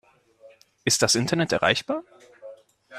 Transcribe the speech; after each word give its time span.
Ist 0.83 1.03
das 1.03 1.13
Internet 1.13 1.51
erreichbar? 1.51 2.01